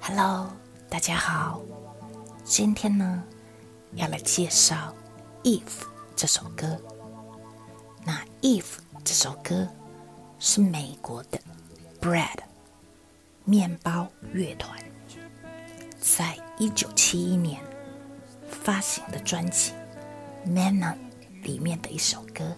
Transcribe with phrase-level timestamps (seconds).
[0.00, 0.50] Hello，
[0.88, 1.60] 大家好。
[2.42, 3.22] 今天呢，
[3.94, 4.92] 要来介绍
[5.44, 5.60] 《If》
[6.16, 6.76] 这首歌。
[8.04, 8.62] 那《If》
[9.04, 9.68] 这首歌
[10.40, 11.38] 是美国的
[12.00, 12.38] Bread
[13.44, 14.76] 面包乐团
[16.00, 17.62] 在一九七一年
[18.48, 19.72] 发行的专辑
[20.48, 20.94] 《Manna》
[21.44, 22.56] 里面的一首歌。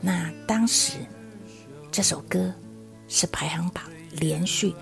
[0.00, 0.98] 那当时
[1.90, 2.52] 这首歌
[3.08, 4.74] 是排行榜连续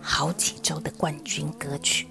[0.00, 2.06] 好几周的冠军歌曲。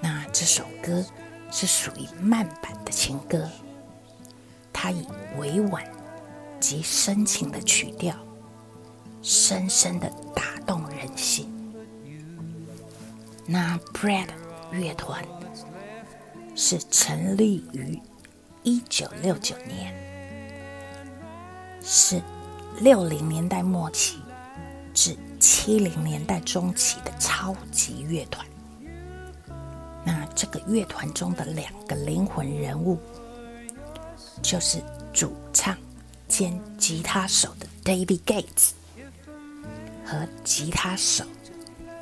[0.00, 1.04] 那这首歌
[1.50, 3.48] 是属于慢版的情歌，
[4.72, 5.06] 它以
[5.38, 5.82] 委婉
[6.60, 8.14] 及深情的曲调，
[9.22, 11.50] 深深的打动人心。
[13.46, 14.28] 那 Bread
[14.72, 15.24] 乐团
[16.54, 18.00] 是成立于
[18.62, 19.94] 一九六九年，
[21.86, 22.20] 是
[22.80, 24.18] 六零年代末期
[24.94, 28.44] 至七零年代中期的超级乐团。
[30.02, 32.98] 那这个乐团中的两个灵魂人物，
[34.40, 34.82] 就是
[35.12, 35.76] 主唱
[36.26, 38.70] 兼吉他手的 David Gates
[40.06, 41.24] 和吉他手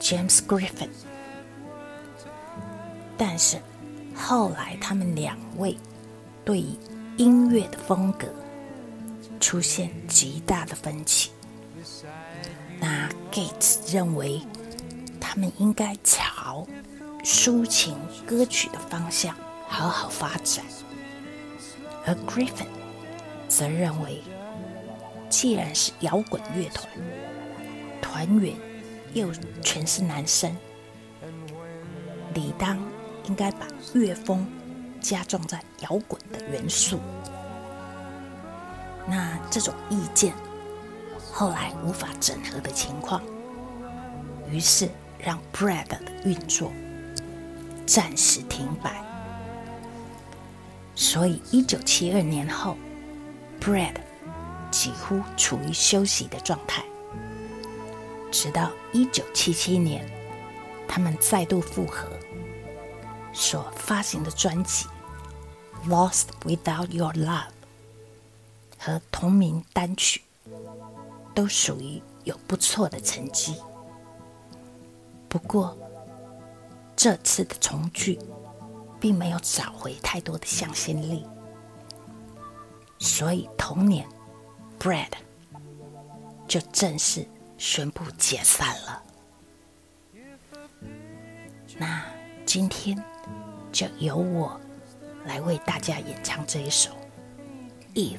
[0.00, 0.90] James Griffin。
[3.18, 3.58] 但是
[4.14, 5.76] 后来他们两位
[6.44, 6.76] 对于
[7.16, 8.26] 音乐的风格
[9.42, 11.32] 出现极大的分歧。
[12.80, 14.40] 那 Gates 认为
[15.20, 16.64] 他们应该朝
[17.24, 20.64] 抒情歌曲的方向好好发展，
[22.06, 22.68] 而 Griffin
[23.48, 24.22] 则认为，
[25.28, 26.88] 既然是摇滚乐团，
[28.00, 28.54] 团员
[29.12, 30.56] 又全是男生，
[32.32, 32.78] 理当
[33.24, 34.46] 应该把乐风
[35.00, 37.00] 加重在摇滚的元素。
[39.06, 40.32] 那这种意见
[41.32, 43.22] 后来无法整合的情况，
[44.50, 46.72] 于是让 Bread 的运作。
[47.84, 49.02] 暂时停摆，
[50.94, 52.76] 所以一九七二年后
[53.60, 53.96] ，Bread
[54.70, 56.84] 几乎处于休息的状态。
[58.30, 60.08] 直到一九七七年，
[60.86, 62.08] 他们再度复合，
[63.32, 64.86] 所发行的专辑
[65.88, 67.26] 《Lost Without Your Love》
[68.84, 70.22] 和同名单曲
[71.32, 73.54] 都属于有不错的成绩。
[75.28, 75.78] 不过，
[76.96, 78.18] 这次的重聚，
[78.98, 81.24] 并没有找回太多的向心力，
[82.98, 84.04] 所以同年
[84.80, 85.12] ，Bread
[86.48, 87.24] 就正式
[87.56, 89.02] 宣布解散了。
[91.78, 92.04] 那
[92.44, 93.00] 今天
[93.70, 94.60] 就由我
[95.24, 96.90] 来为大家演唱这一首
[97.94, 98.18] 《If》。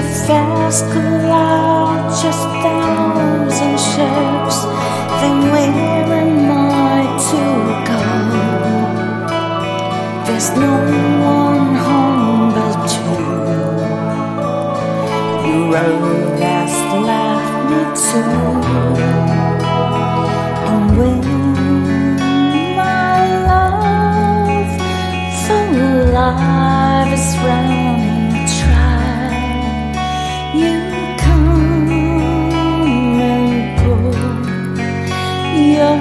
[0.00, 4.64] fast cloud just thousand ships,
[5.20, 5.68] then where
[6.12, 7.42] am I to
[7.88, 8.00] go?
[10.24, 10.72] There's no
[11.20, 13.20] one home but you.
[15.46, 18.36] You wrote last left me too.
[20.70, 21.20] And when
[22.76, 24.72] my love
[26.14, 27.28] life is
[35.52, 35.92] running.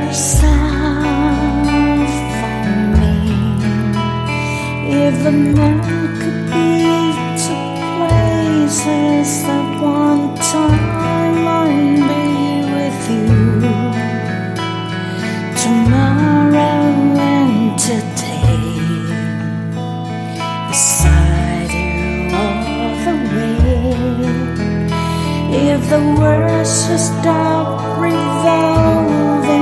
[5.12, 5.80] if a man
[6.20, 7.14] could be
[7.44, 7.54] to
[7.96, 12.26] places at one time I'd be
[12.76, 13.30] with you
[15.64, 16.84] tomorrow
[17.20, 18.62] and today
[20.70, 23.58] beside you all the way
[25.72, 29.11] if the world should stop revolving